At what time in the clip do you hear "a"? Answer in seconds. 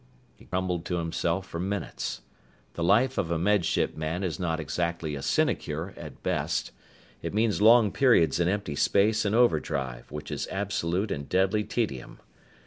3.29-3.37, 5.13-5.21